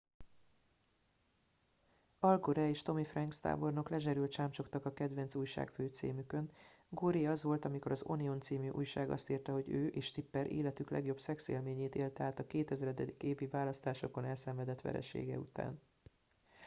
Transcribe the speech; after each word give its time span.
al 2.19 2.37
gore 2.37 2.67
és 2.69 2.81
tommy 2.81 3.05
franks 3.05 3.39
tábornok 3.39 3.89
lezserül 3.89 4.27
csámcsogtak 4.27 4.85
a 4.85 4.93
kedvenc 4.93 5.35
újságfőcímükön 5.35 6.51
goré 6.89 7.25
az 7.25 7.43
volt 7.43 7.65
amikor 7.65 7.91
az 7.91 8.03
onion 8.05 8.41
c. 8.41 8.51
újság 8.51 9.11
azt 9.11 9.29
írta 9.29 9.51
hogy 9.51 9.69
ő 9.69 9.87
és 9.87 10.11
tipper 10.11 10.51
életük 10.51 10.89
legjobb 10.89 11.19
szexélményét 11.19 11.95
élte 11.95 12.23
át 12.23 12.39
a 12.39 12.47
2000. 12.47 12.95
évi 13.17 13.47
választásokon 13.47 14.25
elszenvedett 14.25 14.81
veresége 14.81 15.37
után 15.37 15.79